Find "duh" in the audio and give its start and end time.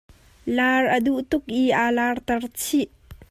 1.05-1.21